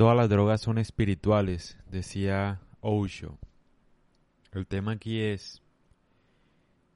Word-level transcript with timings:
Todas 0.00 0.16
las 0.16 0.30
drogas 0.30 0.62
son 0.62 0.78
espirituales, 0.78 1.76
decía 1.90 2.62
Osho. 2.80 3.38
El 4.50 4.66
tema 4.66 4.92
aquí 4.92 5.20
es, 5.20 5.60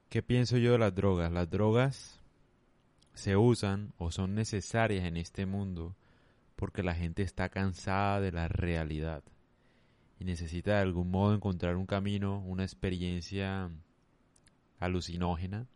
¿qué 0.09 0.23
pienso 0.23 0.57
yo 0.57 0.71
de 0.71 0.79
las 0.79 0.95
drogas? 0.95 1.31
Las 1.31 1.47
drogas 1.47 2.19
se 3.13 3.37
usan 3.37 3.93
o 3.99 4.09
son 4.09 4.33
necesarias 4.33 5.05
en 5.05 5.17
este 5.17 5.45
mundo 5.45 5.95
porque 6.55 6.81
la 6.81 6.95
gente 6.95 7.21
está 7.21 7.49
cansada 7.49 8.21
de 8.21 8.31
la 8.31 8.47
realidad 8.47 9.23
y 10.19 10.25
necesita 10.25 10.71
de 10.71 10.81
algún 10.81 11.11
modo 11.11 11.35
encontrar 11.35 11.75
un 11.75 11.85
camino, 11.85 12.39
una 12.39 12.63
experiencia 12.63 13.69
alucinógena 14.79 15.67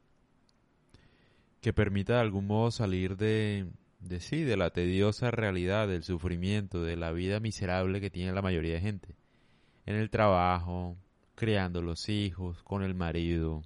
que 1.62 1.74
permita 1.74 2.14
de 2.14 2.22
algún 2.22 2.48
modo 2.48 2.72
salir 2.72 3.18
de, 3.18 3.68
de 4.00 4.20
sí, 4.20 4.44
de 4.44 4.58
la 4.58 4.72
tediosa 4.72 5.32
realidad, 5.32 5.88
del 5.88 6.04
sufrimiento, 6.04 6.82
de 6.84 6.96
la 6.96 7.12
vida 7.12 7.40
miserable 7.40 8.02
que 8.02 8.10
tiene 8.10 8.34
la 8.34 8.42
mayoría 8.42 8.76
de 8.76 8.82
gente. 8.82 9.16
En 9.86 9.96
el 9.96 10.10
trabajo, 10.10 10.98
criando 11.36 11.82
los 11.82 12.10
hijos, 12.10 12.64
con 12.64 12.84
el 12.84 12.96
marido, 12.96 13.62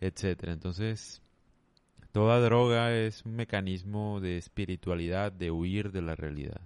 etcétera. 0.00 0.52
Entonces, 0.52 1.22
toda 2.12 2.40
droga 2.40 2.92
es 2.92 3.24
un 3.24 3.36
mecanismo 3.36 4.20
de 4.20 4.36
espiritualidad, 4.36 5.32
de 5.32 5.50
huir 5.50 5.92
de 5.92 6.02
la 6.02 6.14
realidad, 6.14 6.60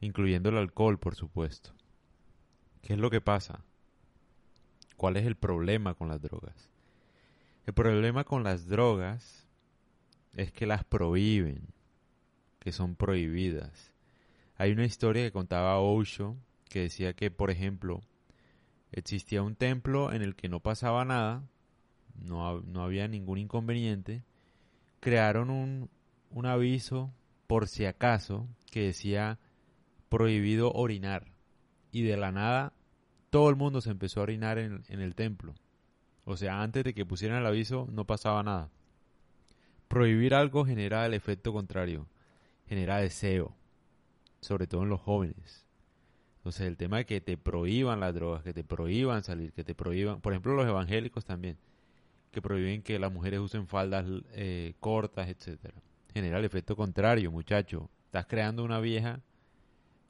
incluyendo 0.00 0.48
el 0.48 0.56
alcohol, 0.56 0.98
por 0.98 1.14
supuesto. 1.14 1.72
¿Qué 2.82 2.94
es 2.94 2.98
lo 2.98 3.10
que 3.10 3.20
pasa? 3.20 3.64
¿Cuál 4.96 5.16
es 5.16 5.26
el 5.26 5.36
problema 5.36 5.94
con 5.94 6.08
las 6.08 6.20
drogas? 6.20 6.70
El 7.66 7.74
problema 7.74 8.24
con 8.24 8.44
las 8.44 8.66
drogas 8.66 9.46
es 10.34 10.52
que 10.52 10.66
las 10.66 10.84
prohíben, 10.84 11.68
que 12.58 12.72
son 12.72 12.94
prohibidas. 12.94 13.92
Hay 14.56 14.72
una 14.72 14.84
historia 14.84 15.24
que 15.24 15.32
contaba 15.32 15.80
Osho 15.80 16.36
que 16.68 16.80
decía 16.80 17.14
que, 17.14 17.30
por 17.30 17.50
ejemplo, 17.50 18.00
existía 18.92 19.42
un 19.42 19.56
templo 19.56 20.12
en 20.12 20.22
el 20.22 20.36
que 20.36 20.48
no 20.48 20.60
pasaba 20.60 21.04
nada, 21.04 21.42
no, 22.14 22.60
no 22.60 22.82
había 22.82 23.08
ningún 23.08 23.38
inconveniente, 23.38 24.22
crearon 25.00 25.50
un, 25.50 25.90
un 26.30 26.46
aviso 26.46 27.12
por 27.46 27.66
si 27.66 27.84
acaso 27.84 28.48
que 28.70 28.82
decía 28.82 29.38
prohibido 30.08 30.72
orinar 30.72 31.32
y 31.92 32.02
de 32.02 32.16
la 32.16 32.32
nada 32.32 32.72
todo 33.30 33.48
el 33.48 33.56
mundo 33.56 33.80
se 33.80 33.90
empezó 33.90 34.20
a 34.20 34.24
orinar 34.24 34.58
en, 34.58 34.82
en 34.88 35.00
el 35.00 35.14
templo. 35.14 35.54
O 36.24 36.36
sea, 36.36 36.62
antes 36.62 36.84
de 36.84 36.94
que 36.94 37.06
pusieran 37.06 37.38
el 37.38 37.46
aviso 37.46 37.88
no 37.90 38.04
pasaba 38.04 38.42
nada. 38.42 38.70
Prohibir 39.90 40.36
algo 40.36 40.64
genera 40.64 41.04
el 41.04 41.14
efecto 41.14 41.52
contrario, 41.52 42.06
genera 42.68 42.98
deseo, 42.98 43.56
sobre 44.40 44.68
todo 44.68 44.84
en 44.84 44.88
los 44.88 45.00
jóvenes. 45.00 45.66
Entonces 46.36 46.68
el 46.68 46.76
tema 46.76 46.98
de 46.98 47.06
que 47.06 47.20
te 47.20 47.36
prohíban 47.36 47.98
las 47.98 48.14
drogas, 48.14 48.44
que 48.44 48.52
te 48.52 48.62
prohíban 48.62 49.24
salir, 49.24 49.52
que 49.52 49.64
te 49.64 49.74
prohíban, 49.74 50.20
por 50.20 50.32
ejemplo 50.32 50.54
los 50.54 50.68
evangélicos 50.68 51.24
también, 51.24 51.58
que 52.30 52.40
prohíben 52.40 52.82
que 52.82 53.00
las 53.00 53.12
mujeres 53.12 53.40
usen 53.40 53.66
faldas 53.66 54.06
eh, 54.34 54.74
cortas, 54.78 55.28
etcétera, 55.28 55.74
genera 56.14 56.38
el 56.38 56.44
efecto 56.44 56.76
contrario, 56.76 57.32
muchacho. 57.32 57.90
Estás 58.04 58.26
creando 58.26 58.62
una 58.62 58.78
vieja 58.78 59.18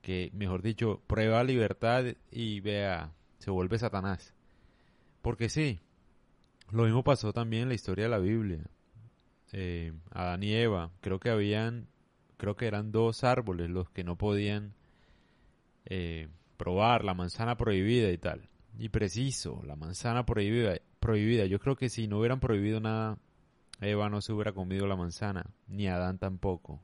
que, 0.03 0.31
mejor 0.35 0.61
dicho, 0.61 1.01
prueba 1.07 1.43
libertad 1.43 2.05
y 2.31 2.61
vea, 2.61 3.15
se 3.39 3.51
vuelve 3.51 3.79
Satanás. 3.79 4.35
Porque 5.23 5.49
sí, 5.49 5.81
lo 6.71 6.83
mismo 6.85 7.03
pasó 7.03 7.33
también 7.33 7.63
en 7.63 7.69
la 7.71 7.75
historia 7.77 8.05
de 8.05 8.11
la 8.11 8.19
Biblia. 8.19 8.61
Eh, 9.53 9.93
Adán 10.11 10.43
y 10.43 10.55
Eva, 10.55 10.91
creo 11.01 11.19
que 11.19 11.31
habían, 11.31 11.89
creo 12.37 12.57
que 12.57 12.67
eran 12.67 12.93
dos 12.93 13.25
árboles 13.25 13.71
los 13.71 13.91
que 13.91 14.05
no 14.05 14.17
podían 14.17 14.75
eh, 15.87 16.29
probar, 16.57 17.05
la 17.05 17.15
manzana 17.15 17.57
prohibida 17.57 18.11
y 18.11 18.19
tal. 18.19 18.49
Y 18.79 18.91
preciso, 18.91 19.63
la 19.67 19.77
manzana 19.77 20.25
prohibida, 20.25 20.77
prohibida. 21.01 21.47
Yo 21.47 21.59
creo 21.59 21.77
que 21.77 21.89
si 21.89 22.07
no 22.07 22.19
hubieran 22.19 22.41
prohibido 22.41 22.81
nada, 22.81 23.19
Eva 23.81 24.09
no 24.09 24.21
se 24.21 24.33
hubiera 24.33 24.53
comido 24.53 24.87
la 24.87 24.97
manzana, 24.97 25.47
ni 25.67 25.89
Adán 25.89 26.19
tampoco. 26.19 26.75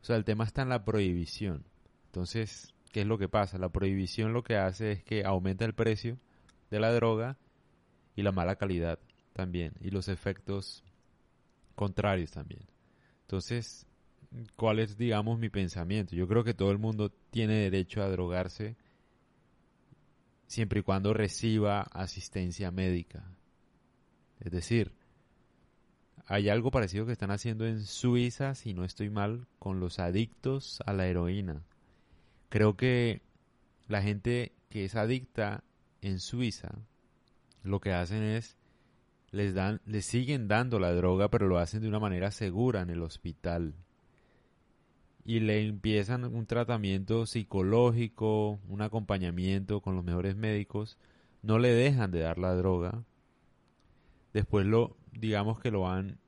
O 0.00 0.04
sea, 0.04 0.16
el 0.16 0.24
tema 0.24 0.44
está 0.44 0.62
en 0.62 0.68
la 0.68 0.84
prohibición. 0.84 1.64
Entonces, 2.06 2.74
¿qué 2.92 3.00
es 3.00 3.06
lo 3.06 3.18
que 3.18 3.28
pasa? 3.28 3.58
La 3.58 3.70
prohibición 3.70 4.32
lo 4.32 4.42
que 4.44 4.56
hace 4.56 4.92
es 4.92 5.04
que 5.04 5.24
aumenta 5.24 5.64
el 5.64 5.74
precio 5.74 6.18
de 6.70 6.80
la 6.80 6.92
droga 6.92 7.38
y 8.14 8.22
la 8.22 8.32
mala 8.32 8.56
calidad 8.56 8.98
también, 9.32 9.74
y 9.80 9.90
los 9.90 10.08
efectos 10.08 10.82
contrarios 11.76 12.32
también. 12.32 12.62
Entonces, 13.22 13.86
¿cuál 14.56 14.80
es, 14.80 14.96
digamos, 14.96 15.38
mi 15.38 15.48
pensamiento? 15.48 16.16
Yo 16.16 16.26
creo 16.26 16.42
que 16.42 16.54
todo 16.54 16.72
el 16.72 16.78
mundo 16.78 17.12
tiene 17.30 17.54
derecho 17.54 18.02
a 18.02 18.08
drogarse 18.08 18.76
siempre 20.46 20.80
y 20.80 20.82
cuando 20.82 21.14
reciba 21.14 21.82
asistencia 21.82 22.70
médica. 22.70 23.24
Es 24.40 24.50
decir, 24.50 24.92
hay 26.26 26.48
algo 26.48 26.70
parecido 26.70 27.06
que 27.06 27.12
están 27.12 27.30
haciendo 27.30 27.66
en 27.66 27.84
Suiza, 27.84 28.54
si 28.54 28.74
no 28.74 28.84
estoy 28.84 29.10
mal, 29.10 29.46
con 29.58 29.80
los 29.80 29.98
adictos 29.98 30.82
a 30.86 30.92
la 30.92 31.06
heroína. 31.06 31.62
Creo 32.48 32.76
que 32.76 33.22
la 33.88 34.02
gente 34.02 34.52
que 34.68 34.84
es 34.84 34.94
adicta 34.96 35.62
en 36.00 36.20
Suiza, 36.20 36.70
lo 37.62 37.80
que 37.80 37.92
hacen 37.92 38.22
es 38.22 38.55
les 39.36 39.54
dan, 39.54 39.80
les 39.84 40.06
siguen 40.06 40.48
dando 40.48 40.78
la 40.78 40.92
droga, 40.92 41.28
pero 41.28 41.46
lo 41.46 41.58
hacen 41.58 41.82
de 41.82 41.88
una 41.88 42.00
manera 42.00 42.30
segura 42.30 42.80
en 42.80 42.90
el 42.90 43.02
hospital. 43.02 43.74
Y 45.24 45.40
le 45.40 45.66
empiezan 45.66 46.24
un 46.24 46.46
tratamiento 46.46 47.26
psicológico, 47.26 48.58
un 48.68 48.80
acompañamiento 48.80 49.80
con 49.80 49.94
los 49.94 50.04
mejores 50.04 50.36
médicos. 50.36 50.96
No 51.42 51.58
le 51.58 51.72
dejan 51.72 52.10
de 52.10 52.20
dar 52.20 52.38
la 52.38 52.54
droga. 52.54 53.04
Después 54.32 54.66
lo, 54.66 54.96
digamos 55.12 55.60
que 55.60 55.70
lo 55.70 55.82
van 55.82 56.18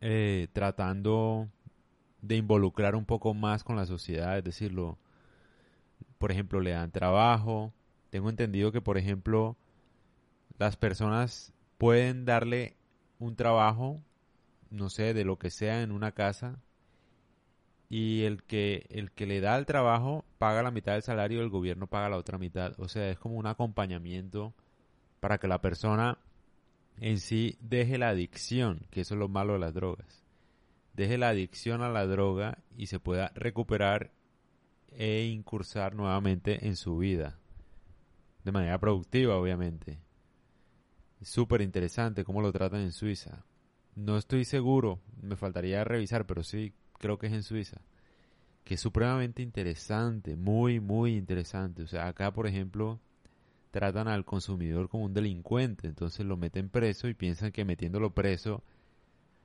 eh, 0.00 0.48
tratando 0.52 1.48
de 2.20 2.36
involucrar 2.36 2.96
un 2.96 3.06
poco 3.06 3.32
más 3.32 3.64
con 3.64 3.76
la 3.76 3.86
sociedad, 3.86 4.36
es 4.36 4.44
decir, 4.44 4.74
por 6.18 6.32
ejemplo, 6.32 6.60
le 6.60 6.72
dan 6.72 6.90
trabajo. 6.90 7.72
Tengo 8.10 8.28
entendido 8.28 8.72
que, 8.72 8.82
por 8.82 8.98
ejemplo, 8.98 9.56
las 10.58 10.76
personas 10.76 11.54
pueden 11.80 12.26
darle 12.26 12.76
un 13.18 13.36
trabajo, 13.36 14.02
no 14.68 14.90
sé, 14.90 15.14
de 15.14 15.24
lo 15.24 15.38
que 15.38 15.48
sea 15.48 15.80
en 15.80 15.92
una 15.92 16.12
casa 16.12 16.60
y 17.88 18.24
el 18.24 18.42
que 18.42 18.86
el 18.90 19.12
que 19.12 19.24
le 19.24 19.40
da 19.40 19.56
el 19.56 19.64
trabajo 19.64 20.26
paga 20.36 20.62
la 20.62 20.72
mitad 20.72 20.92
del 20.92 21.02
salario 21.02 21.40
y 21.40 21.42
el 21.42 21.48
gobierno 21.48 21.86
paga 21.86 22.10
la 22.10 22.18
otra 22.18 22.36
mitad. 22.36 22.78
O 22.78 22.88
sea, 22.88 23.08
es 23.08 23.18
como 23.18 23.36
un 23.36 23.46
acompañamiento 23.46 24.52
para 25.20 25.38
que 25.38 25.48
la 25.48 25.62
persona 25.62 26.18
en 26.98 27.18
sí 27.18 27.56
deje 27.60 27.96
la 27.96 28.10
adicción, 28.10 28.86
que 28.90 29.00
eso 29.00 29.14
es 29.14 29.18
lo 29.18 29.28
malo 29.28 29.54
de 29.54 29.60
las 29.60 29.72
drogas. 29.72 30.26
Deje 30.92 31.16
la 31.16 31.30
adicción 31.30 31.80
a 31.80 31.88
la 31.88 32.04
droga 32.04 32.58
y 32.76 32.88
se 32.88 33.00
pueda 33.00 33.32
recuperar 33.34 34.12
e 34.88 35.30
incursar 35.32 35.94
nuevamente 35.94 36.66
en 36.66 36.76
su 36.76 36.98
vida. 36.98 37.38
De 38.44 38.52
manera 38.52 38.78
productiva, 38.78 39.38
obviamente. 39.38 39.98
Súper 41.22 41.60
interesante 41.60 42.24
cómo 42.24 42.40
lo 42.40 42.52
tratan 42.52 42.80
en 42.80 42.92
Suiza. 42.92 43.44
No 43.94 44.16
estoy 44.16 44.44
seguro, 44.44 45.00
me 45.20 45.36
faltaría 45.36 45.84
revisar, 45.84 46.26
pero 46.26 46.42
sí 46.42 46.72
creo 46.98 47.18
que 47.18 47.26
es 47.26 47.32
en 47.32 47.42
Suiza. 47.42 47.80
Que 48.64 48.74
es 48.74 48.80
supremamente 48.80 49.42
interesante, 49.42 50.36
muy, 50.36 50.80
muy 50.80 51.16
interesante. 51.16 51.82
O 51.82 51.86
sea, 51.86 52.08
acá, 52.08 52.32
por 52.32 52.46
ejemplo, 52.46 53.00
tratan 53.70 54.08
al 54.08 54.24
consumidor 54.24 54.88
como 54.88 55.04
un 55.04 55.14
delincuente, 55.14 55.88
entonces 55.88 56.24
lo 56.24 56.36
meten 56.36 56.68
preso 56.68 57.08
y 57.08 57.14
piensan 57.14 57.52
que 57.52 57.64
metiéndolo 57.64 58.14
preso, 58.14 58.62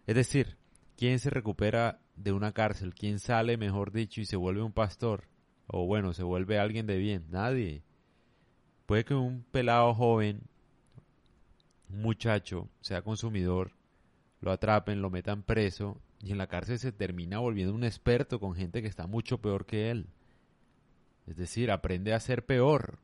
es 0.08 0.16
decir, 0.16 0.58
¿quién 0.98 1.20
se 1.20 1.30
recupera 1.30 2.00
de 2.16 2.32
una 2.32 2.52
cárcel? 2.52 2.94
¿Quién 2.94 3.20
sale, 3.20 3.58
mejor 3.58 3.92
dicho, 3.92 4.22
y 4.22 4.26
se 4.26 4.38
vuelve 4.38 4.62
un 4.62 4.72
pastor? 4.72 5.28
O 5.68 5.86
bueno, 5.86 6.14
se 6.14 6.24
vuelve 6.24 6.60
alguien 6.60 6.86
de 6.86 6.98
bien. 6.98 7.26
Nadie. 7.30 7.84
Puede 8.86 9.04
que 9.04 9.16
un 9.16 9.44
pelado 9.52 9.94
joven 9.96 10.42
un 11.90 12.02
muchacho 12.02 12.70
sea 12.82 13.02
consumidor, 13.02 13.72
lo 14.42 14.52
atrapen, 14.52 15.02
lo 15.02 15.10
metan 15.10 15.44
preso 15.44 16.00
Y 16.20 16.32
en 16.32 16.38
la 16.38 16.48
cárcel 16.48 16.80
se 16.80 16.92
termina 16.92 17.40
volviendo 17.40 17.74
un 17.74 17.84
experto 17.84 18.40
con 18.40 18.54
gente 18.54 18.82
que 18.82 18.88
está 18.88 19.08
mucho 19.08 19.40
peor 19.40 19.66
que 19.66 19.90
él. 19.92 20.08
Es 21.28 21.36
decir, 21.36 21.72
aprende 21.72 22.14
a 22.14 22.20
ser 22.20 22.46
peor. 22.46 23.00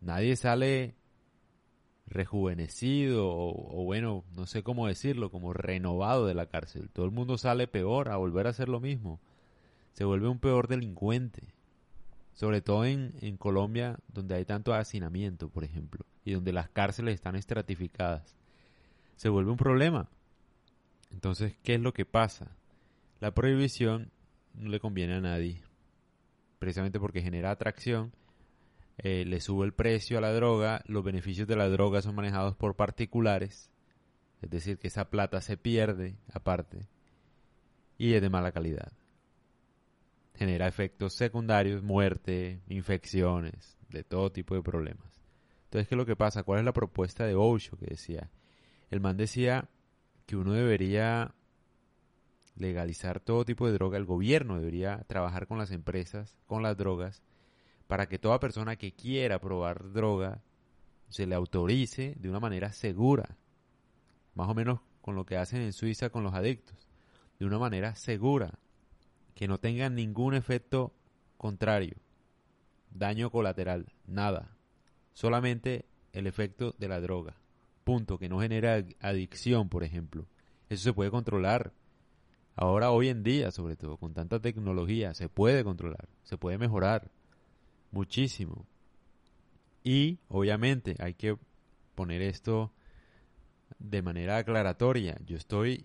Nadie 0.00 0.36
sale 0.36 0.94
rejuvenecido 2.06 3.28
o, 3.28 3.84
bueno, 3.84 4.24
no 4.34 4.46
sé 4.46 4.62
cómo 4.62 4.88
decirlo, 4.88 5.30
como 5.30 5.52
renovado 5.52 6.26
de 6.26 6.34
la 6.34 6.46
cárcel. 6.46 6.90
Todo 6.90 7.04
el 7.06 7.12
mundo 7.12 7.38
sale 7.38 7.68
peor 7.68 8.08
a 8.08 8.16
volver 8.16 8.46
a 8.46 8.50
hacer 8.50 8.68
lo 8.68 8.80
mismo. 8.80 9.20
Se 9.92 10.04
vuelve 10.04 10.28
un 10.28 10.38
peor 10.38 10.66
delincuente. 10.66 11.54
Sobre 12.32 12.62
todo 12.62 12.84
en, 12.84 13.14
en 13.20 13.36
Colombia, 13.36 13.98
donde 14.08 14.34
hay 14.34 14.44
tanto 14.44 14.72
hacinamiento, 14.72 15.50
por 15.50 15.62
ejemplo, 15.62 16.06
y 16.24 16.32
donde 16.32 16.52
las 16.52 16.68
cárceles 16.68 17.14
están 17.14 17.36
estratificadas. 17.36 18.36
Se 19.16 19.28
vuelve 19.28 19.50
un 19.50 19.56
problema. 19.56 20.08
Entonces, 21.10 21.56
¿qué 21.62 21.74
es 21.74 21.80
lo 21.80 21.92
que 21.92 22.04
pasa? 22.04 22.56
La 23.20 23.32
prohibición 23.32 24.10
no 24.54 24.70
le 24.70 24.80
conviene 24.80 25.14
a 25.14 25.20
nadie, 25.20 25.62
precisamente 26.58 27.00
porque 27.00 27.22
genera 27.22 27.50
atracción 27.50 28.12
eh, 29.02 29.24
le 29.24 29.40
sube 29.40 29.64
el 29.64 29.72
precio 29.72 30.18
a 30.18 30.20
la 30.20 30.30
droga, 30.30 30.82
los 30.84 31.02
beneficios 31.02 31.48
de 31.48 31.56
la 31.56 31.70
droga 31.70 32.02
son 32.02 32.14
manejados 32.14 32.54
por 32.54 32.76
particulares, 32.76 33.70
es 34.42 34.50
decir, 34.50 34.78
que 34.78 34.88
esa 34.88 35.08
plata 35.08 35.40
se 35.40 35.56
pierde 35.56 36.18
aparte 36.34 36.86
y 37.96 38.12
es 38.12 38.20
de 38.20 38.28
mala 38.28 38.52
calidad. 38.52 38.92
Genera 40.34 40.68
efectos 40.68 41.14
secundarios, 41.16 41.82
muerte, 41.82 42.60
infecciones, 42.68 43.78
de 43.88 44.04
todo 44.04 44.32
tipo 44.32 44.54
de 44.54 44.62
problemas. 44.62 45.19
Entonces, 45.70 45.86
¿qué 45.86 45.94
es 45.94 45.98
lo 45.98 46.04
que 46.06 46.16
pasa? 46.16 46.42
¿Cuál 46.42 46.58
es 46.58 46.64
la 46.64 46.72
propuesta 46.72 47.24
de 47.26 47.36
Osho 47.36 47.76
que 47.76 47.86
decía? 47.86 48.28
El 48.90 49.00
man 49.00 49.16
decía 49.16 49.68
que 50.26 50.34
uno 50.34 50.52
debería 50.52 51.32
legalizar 52.56 53.20
todo 53.20 53.44
tipo 53.44 53.68
de 53.68 53.74
droga, 53.74 53.96
el 53.96 54.04
gobierno 54.04 54.58
debería 54.58 55.04
trabajar 55.06 55.46
con 55.46 55.58
las 55.58 55.70
empresas, 55.70 56.36
con 56.46 56.64
las 56.64 56.76
drogas, 56.76 57.22
para 57.86 58.08
que 58.08 58.18
toda 58.18 58.40
persona 58.40 58.74
que 58.74 58.94
quiera 58.94 59.40
probar 59.40 59.92
droga 59.92 60.42
se 61.08 61.24
le 61.24 61.36
autorice 61.36 62.16
de 62.18 62.28
una 62.28 62.40
manera 62.40 62.72
segura, 62.72 63.36
más 64.34 64.48
o 64.48 64.54
menos 64.54 64.80
con 65.00 65.14
lo 65.14 65.24
que 65.24 65.36
hacen 65.36 65.62
en 65.62 65.72
Suiza 65.72 66.10
con 66.10 66.24
los 66.24 66.34
adictos, 66.34 66.88
de 67.38 67.46
una 67.46 67.60
manera 67.60 67.94
segura, 67.94 68.58
que 69.36 69.46
no 69.46 69.58
tenga 69.58 69.88
ningún 69.88 70.34
efecto 70.34 70.92
contrario, 71.36 71.94
daño 72.90 73.30
colateral, 73.30 73.86
nada, 74.08 74.56
solamente 75.20 75.84
el 76.14 76.26
efecto 76.26 76.74
de 76.78 76.88
la 76.88 76.98
droga, 76.98 77.36
punto, 77.84 78.18
que 78.18 78.30
no 78.30 78.40
genera 78.40 78.82
adicción, 79.00 79.68
por 79.68 79.84
ejemplo. 79.84 80.26
Eso 80.70 80.84
se 80.84 80.92
puede 80.94 81.10
controlar. 81.10 81.74
Ahora, 82.56 82.90
hoy 82.90 83.08
en 83.08 83.22
día, 83.22 83.50
sobre 83.50 83.76
todo, 83.76 83.98
con 83.98 84.14
tanta 84.14 84.40
tecnología, 84.40 85.12
se 85.12 85.28
puede 85.28 85.62
controlar, 85.62 86.08
se 86.22 86.38
puede 86.38 86.56
mejorar 86.56 87.10
muchísimo. 87.90 88.66
Y 89.84 90.20
obviamente 90.28 90.96
hay 91.00 91.12
que 91.12 91.36
poner 91.94 92.22
esto 92.22 92.72
de 93.78 94.00
manera 94.00 94.38
aclaratoria. 94.38 95.18
Yo 95.26 95.36
estoy 95.36 95.84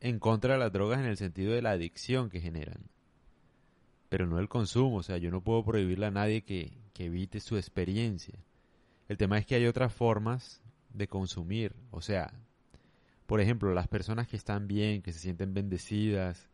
en 0.00 0.18
contra 0.18 0.54
de 0.54 0.58
las 0.58 0.72
drogas 0.72 0.98
en 0.98 1.06
el 1.06 1.16
sentido 1.16 1.52
de 1.52 1.62
la 1.62 1.70
adicción 1.70 2.30
que 2.30 2.40
generan, 2.40 2.82
pero 4.10 4.26
no 4.26 4.38
el 4.38 4.50
consumo. 4.50 4.98
O 4.98 5.02
sea, 5.02 5.16
yo 5.16 5.30
no 5.30 5.40
puedo 5.40 5.64
prohibirle 5.64 6.04
a 6.04 6.10
nadie 6.10 6.42
que, 6.42 6.76
que 6.92 7.06
evite 7.06 7.40
su 7.40 7.56
experiencia. 7.56 8.38
El 9.08 9.16
tema 9.16 9.38
es 9.38 9.46
que 9.46 9.54
hay 9.54 9.66
otras 9.66 9.94
formas 9.94 10.60
de 10.92 11.08
consumir. 11.08 11.74
O 11.90 12.02
sea, 12.02 12.34
por 13.26 13.40
ejemplo, 13.40 13.72
las 13.72 13.88
personas 13.88 14.28
que 14.28 14.36
están 14.36 14.68
bien, 14.68 15.00
que 15.00 15.12
se 15.12 15.20
sienten 15.20 15.54
bendecidas, 15.54 16.50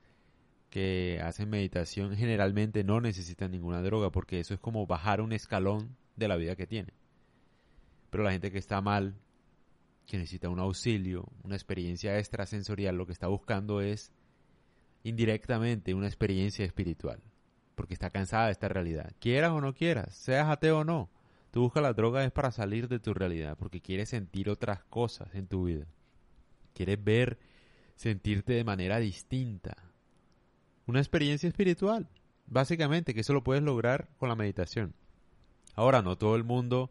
que 0.71 1.21
hacen 1.25 1.49
meditación 1.49 2.15
generalmente 2.17 2.85
no 2.85 3.01
necesitan 3.01 3.51
ninguna 3.51 3.81
droga 3.83 4.11
porque 4.11 4.41
eso 4.41 4.53
es 4.53 4.61
como 4.61 4.87
bajar 4.87 5.21
un 5.21 5.33
escalón 5.33 5.97
de 6.17 6.29
la 6.29 6.37
vida 6.37 6.55
que 6.55 6.67
tiene. 6.67 6.93
Pero 8.11 8.25
la 8.25 8.33
gente 8.33 8.51
que 8.51 8.59
está 8.59 8.81
mal, 8.81 9.15
que 10.07 10.19
necesita 10.19 10.51
un 10.51 10.61
auxilio, 10.61 11.27
una 11.45 11.57
experiencia 11.57 12.19
extrasensorial, 12.19 12.97
lo 12.97 13.07
que 13.07 13.13
está 13.13 13.27
buscando 13.27 13.81
es 13.81 14.13
indirectamente 15.03 15.95
una 15.95 16.09
experiencia 16.09 16.65
espiritual, 16.65 17.23
porque 17.77 17.95
está 17.95 18.11
cansada 18.11 18.47
de 18.47 18.53
esta 18.53 18.69
realidad. 18.69 19.13
Quieras 19.21 19.53
o 19.53 19.61
no 19.61 19.75
quieras, 19.75 20.17
seas 20.17 20.49
ateo 20.49 20.81
o 20.81 20.85
no, 20.85 21.09
tú 21.53 21.61
buscas 21.61 21.83
la 21.83 21.93
droga 21.93 22.25
es 22.25 22.33
para 22.33 22.51
salir 22.51 22.89
de 22.89 22.99
tu 22.99 23.15
realidad, 23.15 23.57
porque 23.57 23.81
quieres 23.81 24.09
sentir 24.09 24.51
otras 24.51 24.83
cosas 24.85 25.29
en 25.35 25.47
tu 25.47 25.67
vida. 25.67 25.87
Quieres 26.75 27.03
ver, 27.03 27.39
sentirte 27.95 28.55
de 28.55 28.65
manera 28.65 28.99
distinta, 28.99 29.77
una 30.87 31.01
experiencia 31.01 31.49
espiritual, 31.49 32.09
básicamente, 32.47 33.15
que 33.15 33.21
eso 33.21 33.33
lo 33.33 33.45
puedes 33.45 33.63
lograr 33.63 34.09
con 34.19 34.29
la 34.29 34.37
meditación. 34.37 34.95
Ahora, 35.75 36.03
no 36.03 36.17
todo 36.17 36.37
el 36.37 36.45
mundo 36.45 36.91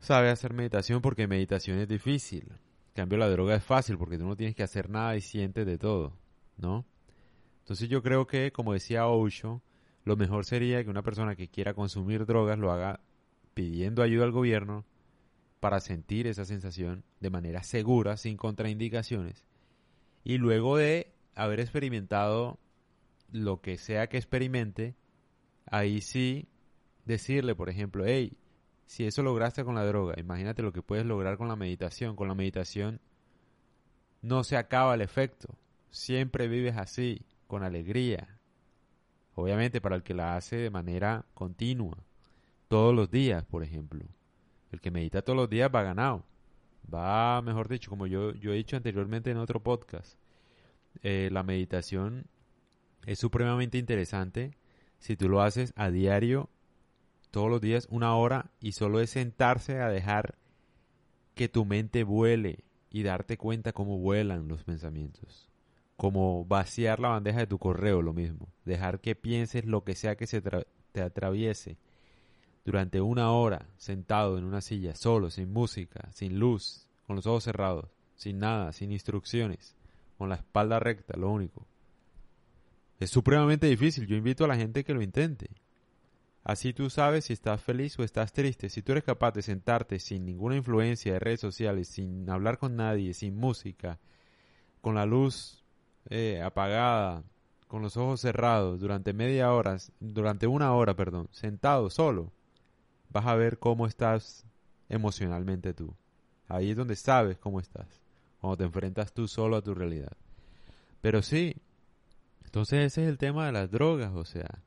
sabe 0.00 0.30
hacer 0.30 0.52
meditación 0.54 1.00
porque 1.00 1.26
meditación 1.26 1.78
es 1.78 1.88
difícil. 1.88 2.44
En 2.48 2.94
cambio, 2.94 3.18
la 3.18 3.28
droga 3.28 3.54
es 3.54 3.62
fácil 3.62 3.98
porque 3.98 4.18
tú 4.18 4.24
no 4.24 4.36
tienes 4.36 4.56
que 4.56 4.62
hacer 4.62 4.90
nada 4.90 5.16
y 5.16 5.20
sientes 5.20 5.66
de 5.66 5.78
todo, 5.78 6.16
¿no? 6.56 6.84
Entonces 7.60 7.88
yo 7.88 8.02
creo 8.02 8.26
que, 8.26 8.50
como 8.50 8.72
decía 8.72 9.06
Osho, 9.06 9.62
lo 10.08 10.16
mejor 10.16 10.46
sería 10.46 10.82
que 10.82 10.88
una 10.88 11.02
persona 11.02 11.36
que 11.36 11.48
quiera 11.48 11.74
consumir 11.74 12.24
drogas 12.24 12.58
lo 12.58 12.72
haga 12.72 13.00
pidiendo 13.52 14.02
ayuda 14.02 14.24
al 14.24 14.32
gobierno 14.32 14.86
para 15.60 15.80
sentir 15.80 16.26
esa 16.26 16.46
sensación 16.46 17.04
de 17.20 17.28
manera 17.28 17.62
segura, 17.62 18.16
sin 18.16 18.38
contraindicaciones. 18.38 19.44
Y 20.24 20.38
luego 20.38 20.78
de 20.78 21.12
haber 21.34 21.60
experimentado 21.60 22.58
lo 23.32 23.60
que 23.60 23.76
sea 23.76 24.08
que 24.08 24.16
experimente, 24.16 24.96
ahí 25.66 26.00
sí 26.00 26.48
decirle, 27.04 27.54
por 27.54 27.68
ejemplo, 27.68 28.04
hey, 28.06 28.38
si 28.86 29.04
eso 29.04 29.22
lograste 29.22 29.62
con 29.62 29.74
la 29.74 29.84
droga, 29.84 30.14
imagínate 30.16 30.62
lo 30.62 30.72
que 30.72 30.80
puedes 30.80 31.04
lograr 31.04 31.36
con 31.36 31.48
la 31.48 31.56
meditación. 31.56 32.16
Con 32.16 32.28
la 32.28 32.34
meditación 32.34 32.98
no 34.22 34.42
se 34.42 34.56
acaba 34.56 34.94
el 34.94 35.02
efecto, 35.02 35.58
siempre 35.90 36.48
vives 36.48 36.78
así, 36.78 37.26
con 37.46 37.62
alegría. 37.62 38.37
Obviamente 39.38 39.80
para 39.80 39.94
el 39.94 40.02
que 40.02 40.14
la 40.14 40.34
hace 40.34 40.56
de 40.56 40.68
manera 40.68 41.24
continua, 41.32 41.96
todos 42.66 42.92
los 42.92 43.08
días, 43.08 43.44
por 43.44 43.62
ejemplo. 43.62 44.04
El 44.72 44.80
que 44.80 44.90
medita 44.90 45.22
todos 45.22 45.36
los 45.36 45.48
días 45.48 45.70
va 45.72 45.84
ganado. 45.84 46.24
Va, 46.92 47.40
mejor 47.42 47.68
dicho, 47.68 47.88
como 47.88 48.08
yo, 48.08 48.34
yo 48.34 48.52
he 48.52 48.56
dicho 48.56 48.76
anteriormente 48.76 49.30
en 49.30 49.36
otro 49.36 49.62
podcast, 49.62 50.18
eh, 51.04 51.28
la 51.30 51.44
meditación 51.44 52.26
es 53.06 53.20
supremamente 53.20 53.78
interesante 53.78 54.58
si 54.98 55.16
tú 55.16 55.28
lo 55.28 55.40
haces 55.40 55.72
a 55.76 55.88
diario, 55.92 56.50
todos 57.30 57.48
los 57.48 57.60
días, 57.60 57.86
una 57.90 58.16
hora, 58.16 58.50
y 58.58 58.72
solo 58.72 58.98
es 58.98 59.10
sentarse 59.10 59.80
a 59.80 59.88
dejar 59.88 60.36
que 61.36 61.48
tu 61.48 61.64
mente 61.64 62.02
vuele 62.02 62.64
y 62.90 63.04
darte 63.04 63.36
cuenta 63.36 63.72
cómo 63.72 63.98
vuelan 63.98 64.48
los 64.48 64.64
pensamientos. 64.64 65.47
Como 65.98 66.44
vaciar 66.44 67.00
la 67.00 67.08
bandeja 67.08 67.40
de 67.40 67.48
tu 67.48 67.58
correo, 67.58 68.02
lo 68.02 68.12
mismo. 68.12 68.48
Dejar 68.64 69.00
que 69.00 69.16
pienses 69.16 69.64
lo 69.64 69.82
que 69.82 69.96
sea 69.96 70.16
que 70.16 70.28
se 70.28 70.40
te 70.40 71.02
atraviese 71.02 71.76
durante 72.64 73.00
una 73.00 73.32
hora 73.32 73.66
sentado 73.78 74.38
en 74.38 74.44
una 74.44 74.60
silla, 74.60 74.94
solo, 74.94 75.28
sin 75.28 75.52
música, 75.52 76.08
sin 76.12 76.38
luz, 76.38 76.86
con 77.04 77.16
los 77.16 77.26
ojos 77.26 77.42
cerrados, 77.42 77.90
sin 78.14 78.38
nada, 78.38 78.72
sin 78.72 78.92
instrucciones, 78.92 79.74
con 80.16 80.28
la 80.28 80.36
espalda 80.36 80.78
recta, 80.78 81.16
lo 81.16 81.30
único. 81.30 81.66
Es 83.00 83.10
supremamente 83.10 83.66
difícil. 83.66 84.06
Yo 84.06 84.14
invito 84.14 84.44
a 84.44 84.48
la 84.48 84.56
gente 84.56 84.84
que 84.84 84.94
lo 84.94 85.02
intente. 85.02 85.50
Así 86.44 86.72
tú 86.72 86.90
sabes 86.90 87.24
si 87.24 87.32
estás 87.32 87.60
feliz 87.60 87.98
o 87.98 88.04
estás 88.04 88.32
triste. 88.32 88.68
Si 88.68 88.82
tú 88.82 88.92
eres 88.92 89.02
capaz 89.02 89.32
de 89.32 89.42
sentarte 89.42 89.98
sin 89.98 90.24
ninguna 90.24 90.54
influencia 90.54 91.12
de 91.12 91.18
redes 91.18 91.40
sociales, 91.40 91.88
sin 91.88 92.30
hablar 92.30 92.58
con 92.58 92.76
nadie, 92.76 93.14
sin 93.14 93.36
música, 93.36 93.98
con 94.80 94.94
la 94.94 95.06
luz 95.06 95.64
eh, 96.08 96.42
apagada, 96.42 97.22
con 97.66 97.82
los 97.82 97.96
ojos 97.96 98.20
cerrados, 98.20 98.80
durante 98.80 99.12
media 99.12 99.52
hora, 99.52 99.76
durante 100.00 100.46
una 100.46 100.72
hora, 100.72 100.94
perdón, 100.94 101.28
sentado 101.32 101.90
solo, 101.90 102.32
vas 103.10 103.26
a 103.26 103.34
ver 103.34 103.58
cómo 103.58 103.86
estás 103.86 104.46
emocionalmente 104.88 105.74
tú. 105.74 105.94
Ahí 106.48 106.70
es 106.70 106.76
donde 106.76 106.96
sabes 106.96 107.38
cómo 107.38 107.60
estás, 107.60 108.02
cuando 108.40 108.56
te 108.56 108.64
enfrentas 108.64 109.12
tú 109.12 109.28
solo 109.28 109.56
a 109.56 109.62
tu 109.62 109.74
realidad. 109.74 110.16
Pero 111.02 111.22
sí, 111.22 111.56
entonces 112.44 112.86
ese 112.86 113.02
es 113.02 113.08
el 113.08 113.18
tema 113.18 113.46
de 113.46 113.52
las 113.52 113.70
drogas, 113.70 114.12
o 114.14 114.24
sea, 114.24 114.62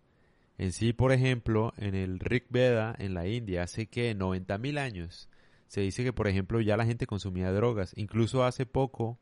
en 0.62 0.74
sí, 0.74 0.94
por 0.94 1.12
ejemplo, 1.12 1.74
en 1.78 1.96
el 1.96 2.20
Rig 2.20 2.46
Veda, 2.50 2.96
en 3.00 3.16
la 3.16 3.28
India, 3.28 3.64
hace 3.64 3.88
que 3.88 4.16
90.000 4.16 4.78
años, 4.78 5.28
se 5.68 5.82
dice 5.82 6.04
que, 6.04 6.14
por 6.14 6.28
ejemplo, 6.28 6.62
ya 6.62 6.78
la 6.78 6.86
gente 6.86 7.08
consumía 7.08 7.52
drogas. 7.52 7.94
Incluso 7.96 8.44
hace 8.44 8.68
poco, 8.68 9.18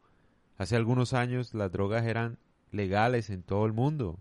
hace 0.60 0.76
algunos 0.76 1.14
años, 1.14 1.56
las 1.56 1.72
drogas 1.72 2.06
eran 2.06 2.38
legales 2.72 3.32
en 3.32 3.42
todo 3.42 3.66
el 3.66 3.74
mundo, 3.74 4.20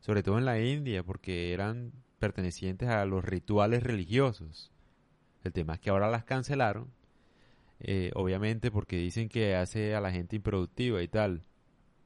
sobre 0.00 0.22
todo 0.22 0.38
en 0.38 0.46
la 0.46 0.58
India, 0.58 1.02
porque 1.02 1.52
eran 1.52 1.92
pertenecientes 2.18 2.88
a 2.88 3.04
los 3.04 3.22
rituales 3.24 3.82
religiosos. 3.82 4.72
El 5.44 5.52
tema 5.52 5.74
es 5.74 5.80
que 5.80 5.90
ahora 5.90 6.10
las 6.10 6.24
cancelaron, 6.24 6.90
eh, 7.80 8.10
obviamente 8.14 8.70
porque 8.70 8.96
dicen 8.96 9.28
que 9.28 9.56
hace 9.56 9.94
a 9.94 10.00
la 10.00 10.12
gente 10.12 10.36
improductiva 10.36 11.02
y 11.02 11.08
tal. 11.08 11.42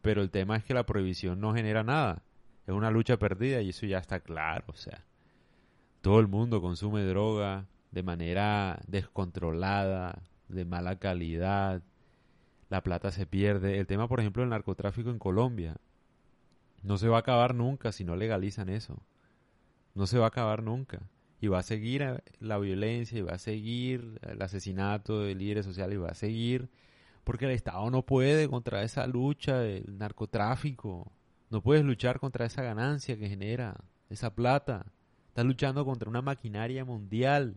Pero 0.02 0.22
el 0.22 0.30
tema 0.30 0.56
es 0.56 0.64
que 0.64 0.74
la 0.74 0.86
prohibición 0.86 1.40
no 1.40 1.54
genera 1.54 1.82
nada. 1.82 2.22
Es 2.66 2.74
una 2.74 2.90
lucha 2.90 3.18
perdida 3.18 3.60
y 3.60 3.70
eso 3.70 3.86
ya 3.86 3.98
está 3.98 4.20
claro. 4.20 4.64
O 4.68 4.74
sea, 4.74 5.04
todo 6.00 6.20
el 6.20 6.28
mundo 6.28 6.60
consume 6.60 7.02
droga 7.04 7.66
de 7.90 8.02
manera 8.02 8.80
descontrolada, 8.86 10.22
de 10.48 10.64
mala 10.64 10.98
calidad. 10.98 11.82
La 12.74 12.82
plata 12.82 13.12
se 13.12 13.24
pierde. 13.24 13.78
El 13.78 13.86
tema, 13.86 14.08
por 14.08 14.18
ejemplo, 14.18 14.42
del 14.42 14.50
narcotráfico 14.50 15.10
en 15.10 15.20
Colombia. 15.20 15.76
No 16.82 16.98
se 16.98 17.06
va 17.06 17.18
a 17.18 17.20
acabar 17.20 17.54
nunca 17.54 17.92
si 17.92 18.02
no 18.02 18.16
legalizan 18.16 18.68
eso. 18.68 19.00
No 19.94 20.08
se 20.08 20.18
va 20.18 20.24
a 20.24 20.28
acabar 20.28 20.64
nunca. 20.64 21.08
Y 21.40 21.46
va 21.46 21.60
a 21.60 21.62
seguir 21.62 22.02
eh, 22.02 22.18
la 22.40 22.58
violencia, 22.58 23.16
y 23.16 23.22
va 23.22 23.34
a 23.34 23.38
seguir 23.38 24.18
el 24.22 24.42
asesinato 24.42 25.20
de 25.20 25.36
líderes 25.36 25.64
sociales, 25.64 25.94
y 25.94 26.00
va 26.00 26.08
a 26.08 26.14
seguir 26.14 26.68
porque 27.22 27.44
el 27.44 27.52
Estado 27.52 27.88
no 27.92 28.02
puede 28.02 28.48
contra 28.48 28.82
esa 28.82 29.06
lucha 29.06 29.60
del 29.60 29.96
narcotráfico. 29.96 31.12
No 31.50 31.62
puedes 31.62 31.84
luchar 31.84 32.18
contra 32.18 32.44
esa 32.44 32.64
ganancia 32.64 33.16
que 33.16 33.28
genera 33.28 33.76
esa 34.10 34.34
plata. 34.34 34.86
Estás 35.28 35.44
luchando 35.44 35.84
contra 35.84 36.10
una 36.10 36.22
maquinaria 36.22 36.84
mundial. 36.84 37.54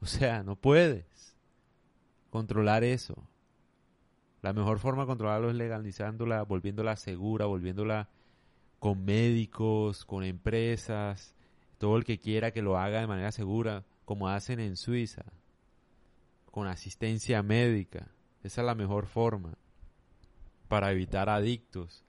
O 0.00 0.06
sea, 0.06 0.42
no 0.42 0.56
puedes 0.56 1.36
controlar 2.30 2.84
eso. 2.84 3.28
La 4.44 4.52
mejor 4.52 4.78
forma 4.78 5.04
de 5.04 5.06
controlarlo 5.06 5.48
es 5.48 5.56
legalizándola, 5.56 6.42
volviéndola 6.42 6.96
segura, 6.96 7.46
volviéndola 7.46 8.10
con 8.78 9.02
médicos, 9.02 10.04
con 10.04 10.22
empresas, 10.22 11.34
todo 11.78 11.96
el 11.96 12.04
que 12.04 12.18
quiera 12.18 12.50
que 12.50 12.60
lo 12.60 12.76
haga 12.76 13.00
de 13.00 13.06
manera 13.06 13.32
segura, 13.32 13.86
como 14.04 14.28
hacen 14.28 14.60
en 14.60 14.76
Suiza, 14.76 15.24
con 16.50 16.66
asistencia 16.66 17.42
médica. 17.42 18.08
Esa 18.42 18.60
es 18.60 18.66
la 18.66 18.74
mejor 18.74 19.06
forma 19.06 19.56
para 20.68 20.92
evitar 20.92 21.30
adictos 21.30 22.04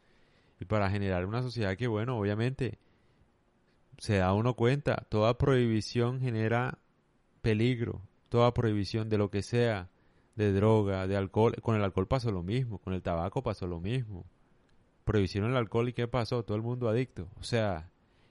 y 0.60 0.66
para 0.66 0.90
generar 0.90 1.26
una 1.26 1.42
sociedad 1.42 1.78
que, 1.78 1.88
bueno, 1.88 2.20
obviamente 2.20 2.80
se 3.98 4.18
da 4.18 4.34
uno 4.34 4.56
cuenta, 4.56 5.06
toda 5.08 5.38
prohibición 5.38 6.20
genera 6.20 6.80
peligro, 7.42 8.02
toda 8.28 8.54
prohibición 8.54 9.08
de 9.08 9.20
lo 9.20 9.32
que 9.32 9.42
sea, 9.42 9.90
de 10.36 10.54
droga, 10.54 11.08
de 11.08 11.16
alcohol, 11.16 11.56
con 11.62 11.76
el 11.76 11.84
alcohol 11.84 12.08
pasó 12.08 12.32
lo 12.32 12.44
mismo, 12.44 12.80
con 12.80 12.94
el 12.94 13.02
tabaco 13.02 13.44
pasó 13.44 13.68
lo 13.68 13.80
mismo. 13.80 14.26
Prohibieron 15.04 15.52
el 15.52 15.58
alcohol 15.58 15.90
y 15.90 15.94
¿qué 15.94 16.08
pasó? 16.08 16.44
Todo 16.44 16.58
el 16.58 16.64
mundo 16.64 16.90
adicto. 16.90 17.30
O 17.40 17.44
sea, 17.44 17.90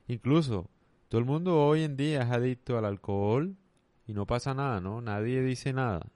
incluso 0.08 0.68
todo 1.08 1.18
el 1.18 1.24
mundo 1.24 1.64
hoy 1.64 1.82
en 1.82 1.96
día 1.96 2.22
es 2.22 2.30
adicto 2.30 2.76
al 2.76 2.84
alcohol 2.84 3.56
y 4.06 4.12
no 4.12 4.26
pasa 4.26 4.54
nada, 4.54 4.80
¿no? 4.80 5.00
Nadie 5.00 5.42
dice 5.42 5.72
nada 5.72 6.06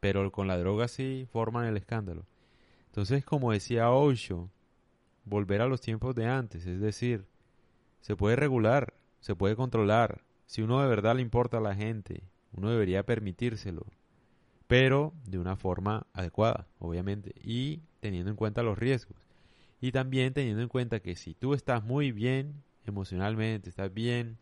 pero 0.00 0.32
con 0.32 0.48
la 0.48 0.58
droga 0.58 0.88
sí 0.88 1.28
forman 1.30 1.66
el 1.66 1.76
escándalo. 1.76 2.26
Entonces, 2.86 3.24
como 3.24 3.52
decía 3.52 3.90
Osho, 3.90 4.50
volver 5.24 5.60
a 5.60 5.66
los 5.66 5.80
tiempos 5.80 6.14
de 6.14 6.26
antes, 6.26 6.66
es 6.66 6.80
decir, 6.80 7.26
se 8.00 8.16
puede 8.16 8.34
regular, 8.34 8.94
se 9.20 9.36
puede 9.36 9.54
controlar. 9.54 10.24
Si 10.46 10.62
uno 10.62 10.80
de 10.80 10.88
verdad 10.88 11.14
le 11.14 11.22
importa 11.22 11.58
a 11.58 11.60
la 11.60 11.76
gente, 11.76 12.24
uno 12.52 12.70
debería 12.70 13.04
permitírselo, 13.04 13.86
pero 14.70 15.12
de 15.26 15.36
una 15.36 15.56
forma 15.56 16.06
adecuada, 16.12 16.68
obviamente, 16.78 17.34
y 17.42 17.82
teniendo 17.98 18.30
en 18.30 18.36
cuenta 18.36 18.62
los 18.62 18.78
riesgos. 18.78 19.16
Y 19.80 19.90
también 19.90 20.32
teniendo 20.32 20.62
en 20.62 20.68
cuenta 20.68 21.00
que 21.00 21.16
si 21.16 21.34
tú 21.34 21.54
estás 21.54 21.82
muy 21.82 22.12
bien 22.12 22.62
emocionalmente, 22.86 23.68
estás 23.68 23.92
bien, 23.92 24.38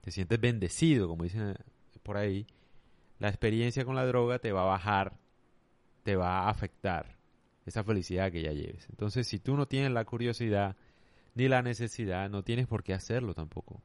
te 0.00 0.10
sientes 0.10 0.40
bendecido, 0.40 1.06
como 1.06 1.22
dicen 1.22 1.54
por 2.02 2.16
ahí, 2.16 2.48
la 3.20 3.28
experiencia 3.28 3.84
con 3.84 3.94
la 3.94 4.04
droga 4.04 4.40
te 4.40 4.50
va 4.50 4.62
a 4.62 4.64
bajar, 4.64 5.20
te 6.02 6.16
va 6.16 6.40
a 6.40 6.50
afectar 6.50 7.16
esa 7.64 7.84
felicidad 7.84 8.32
que 8.32 8.42
ya 8.42 8.52
lleves. 8.52 8.88
Entonces, 8.90 9.28
si 9.28 9.38
tú 9.38 9.56
no 9.56 9.68
tienes 9.68 9.92
la 9.92 10.04
curiosidad 10.04 10.74
ni 11.36 11.46
la 11.46 11.62
necesidad, 11.62 12.28
no 12.28 12.42
tienes 12.42 12.66
por 12.66 12.82
qué 12.82 12.92
hacerlo 12.92 13.34
tampoco. 13.34 13.80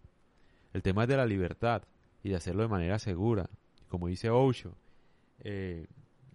El 0.73 0.81
tema 0.81 1.03
es 1.03 1.09
de 1.09 1.17
la 1.17 1.27
libertad 1.27 1.83
y 2.23 2.29
de 2.29 2.37
hacerlo 2.37 2.63
de 2.63 2.69
manera 2.69 2.97
segura. 2.97 3.51
Como 3.87 4.07
dice 4.07 4.31
Osho, 4.31 4.75
eh, 5.45 5.85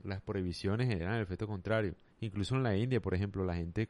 las 0.05 0.23
prohibiciones 0.23 0.88
generan 0.88 1.17
el 1.17 1.23
efecto 1.23 1.47
contrario. 1.47 1.97
Incluso 2.21 2.55
en 2.55 2.62
la 2.62 2.76
India, 2.76 3.00
por 3.00 3.12
ejemplo, 3.12 3.45
la 3.45 3.57
gente 3.57 3.88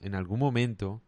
en 0.00 0.14
algún 0.14 0.38
momento 0.38 1.02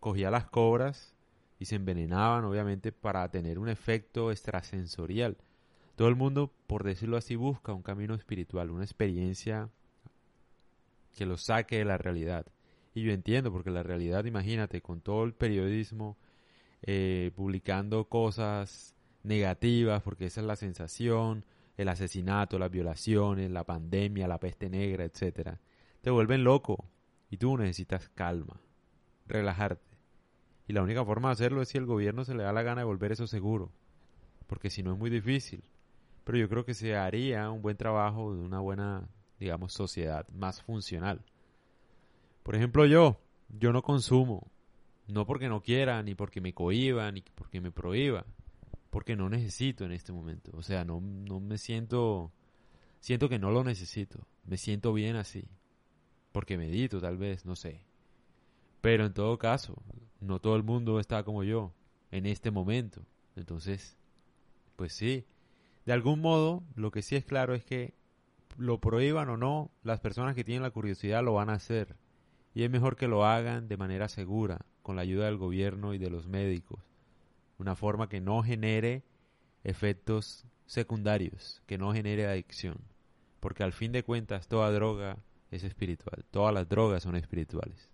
cogía 0.00 0.30
las 0.30 0.46
cobras 0.46 1.14
y 1.60 1.66
se 1.66 1.76
envenenaban, 1.76 2.44
obviamente, 2.44 2.90
para 2.90 3.28
tener 3.30 3.60
un 3.60 3.68
efecto 3.68 4.32
extrasensorial. 4.32 5.36
Todo 5.94 6.08
el 6.08 6.16
mundo, 6.16 6.52
por 6.66 6.82
decirlo 6.82 7.16
así, 7.16 7.36
busca 7.36 7.72
un 7.72 7.82
camino 7.82 8.14
espiritual, 8.14 8.70
una 8.70 8.82
experiencia 8.82 9.70
que 11.16 11.26
lo 11.26 11.38
saque 11.38 11.78
de 11.78 11.84
la 11.84 11.96
realidad. 11.96 12.46
Y 12.92 13.02
yo 13.02 13.12
entiendo, 13.12 13.52
porque 13.52 13.70
la 13.70 13.84
realidad, 13.84 14.24
imagínate, 14.24 14.82
con 14.82 15.00
todo 15.00 15.22
el 15.22 15.32
periodismo 15.32 16.16
eh, 16.82 17.30
publicando 17.36 18.08
cosas 18.08 18.96
negativas, 19.22 20.02
porque 20.02 20.26
esa 20.26 20.40
es 20.40 20.46
la 20.46 20.56
sensación, 20.56 21.44
el 21.76 21.88
asesinato, 21.88 22.58
las 22.58 22.70
violaciones, 22.70 23.50
la 23.50 23.64
pandemia, 23.64 24.28
la 24.28 24.38
peste 24.38 24.68
negra, 24.70 25.04
etcétera, 25.04 25.60
te 26.00 26.10
vuelven 26.10 26.44
loco 26.44 26.84
y 27.30 27.36
tú 27.36 27.56
necesitas 27.56 28.08
calma, 28.10 28.60
relajarte. 29.26 29.96
Y 30.66 30.72
la 30.72 30.82
única 30.82 31.04
forma 31.04 31.28
de 31.28 31.34
hacerlo 31.34 31.62
es 31.62 31.68
si 31.68 31.78
el 31.78 31.86
gobierno 31.86 32.24
se 32.24 32.34
le 32.34 32.44
da 32.44 32.52
la 32.52 32.62
gana 32.62 32.82
de 32.82 32.86
volver 32.86 33.12
eso 33.12 33.26
seguro, 33.26 33.72
porque 34.46 34.70
si 34.70 34.82
no 34.82 34.92
es 34.92 34.98
muy 34.98 35.10
difícil 35.10 35.64
pero 36.24 36.38
yo 36.38 36.48
creo 36.48 36.64
que 36.64 36.74
se 36.74 36.96
haría 36.96 37.50
un 37.50 37.62
buen 37.62 37.76
trabajo 37.76 38.34
de 38.34 38.40
una 38.40 38.58
buena, 38.58 39.06
digamos, 39.38 39.74
sociedad 39.74 40.26
más 40.30 40.62
funcional. 40.62 41.22
Por 42.42 42.56
ejemplo, 42.56 42.86
yo, 42.86 43.20
yo 43.50 43.72
no 43.72 43.82
consumo, 43.82 44.50
no 45.06 45.26
porque 45.26 45.48
no 45.48 45.60
quiera, 45.62 46.02
ni 46.02 46.14
porque 46.14 46.40
me 46.40 46.54
cohiba, 46.54 47.12
ni 47.12 47.20
porque 47.34 47.60
me 47.60 47.70
prohíba, 47.70 48.24
porque 48.94 49.16
no 49.16 49.28
necesito 49.28 49.84
en 49.84 49.90
este 49.90 50.12
momento. 50.12 50.52
O 50.54 50.62
sea, 50.62 50.84
no, 50.84 51.00
no 51.00 51.40
me 51.40 51.58
siento, 51.58 52.30
siento 53.00 53.28
que 53.28 53.40
no 53.40 53.50
lo 53.50 53.64
necesito, 53.64 54.24
me 54.44 54.56
siento 54.56 54.92
bien 54.92 55.16
así, 55.16 55.48
porque 56.30 56.56
medito 56.56 57.00
tal 57.00 57.16
vez, 57.16 57.44
no 57.44 57.56
sé. 57.56 57.80
Pero 58.80 59.04
en 59.04 59.12
todo 59.12 59.36
caso, 59.36 59.82
no 60.20 60.38
todo 60.38 60.54
el 60.54 60.62
mundo 60.62 61.00
está 61.00 61.24
como 61.24 61.42
yo 61.42 61.72
en 62.12 62.24
este 62.24 62.52
momento. 62.52 63.04
Entonces, 63.34 63.96
pues 64.76 64.92
sí, 64.92 65.24
de 65.86 65.92
algún 65.92 66.20
modo, 66.20 66.62
lo 66.76 66.92
que 66.92 67.02
sí 67.02 67.16
es 67.16 67.24
claro 67.24 67.52
es 67.54 67.64
que 67.64 67.94
lo 68.56 68.78
prohíban 68.78 69.28
o 69.28 69.36
no, 69.36 69.72
las 69.82 69.98
personas 69.98 70.36
que 70.36 70.44
tienen 70.44 70.62
la 70.62 70.70
curiosidad 70.70 71.24
lo 71.24 71.34
van 71.34 71.50
a 71.50 71.54
hacer. 71.54 71.96
Y 72.54 72.62
es 72.62 72.70
mejor 72.70 72.94
que 72.94 73.08
lo 73.08 73.24
hagan 73.24 73.66
de 73.66 73.76
manera 73.76 74.08
segura, 74.08 74.64
con 74.82 74.94
la 74.94 75.02
ayuda 75.02 75.24
del 75.24 75.36
gobierno 75.36 75.94
y 75.94 75.98
de 75.98 76.10
los 76.10 76.28
médicos. 76.28 76.93
Una 77.58 77.76
forma 77.76 78.08
que 78.08 78.20
no 78.20 78.42
genere 78.42 79.02
efectos 79.62 80.44
secundarios, 80.66 81.62
que 81.66 81.78
no 81.78 81.92
genere 81.92 82.26
adicción. 82.26 82.78
Porque 83.40 83.62
al 83.62 83.72
fin 83.72 83.92
de 83.92 84.02
cuentas 84.02 84.48
toda 84.48 84.70
droga 84.70 85.16
es 85.50 85.64
espiritual, 85.64 86.24
todas 86.30 86.52
las 86.54 86.68
drogas 86.68 87.02
son 87.02 87.16
espirituales. 87.16 87.88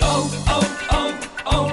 Oh, 0.00 0.30
oh, 0.48 1.20
oh, 1.46 1.72